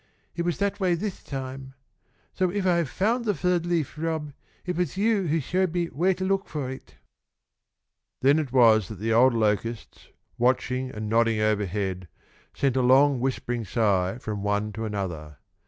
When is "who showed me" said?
5.27-5.85